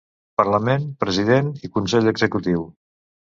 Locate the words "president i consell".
1.03-2.13